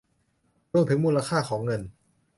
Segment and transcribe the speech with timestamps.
[0.73, 1.81] รวมถึงมูลค่าของเงิน